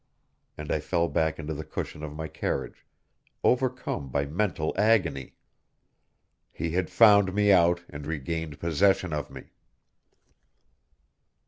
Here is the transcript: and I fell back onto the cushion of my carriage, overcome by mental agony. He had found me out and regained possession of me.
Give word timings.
and 0.57 0.71
I 0.71 0.79
fell 0.79 1.07
back 1.07 1.37
onto 1.39 1.53
the 1.53 1.63
cushion 1.63 2.01
of 2.01 2.11
my 2.15 2.27
carriage, 2.27 2.87
overcome 3.43 4.09
by 4.09 4.25
mental 4.25 4.73
agony. 4.75 5.35
He 6.51 6.71
had 6.71 6.89
found 6.89 7.35
me 7.35 7.51
out 7.51 7.83
and 7.87 8.07
regained 8.07 8.59
possession 8.59 9.13
of 9.13 9.29
me. 9.29 9.51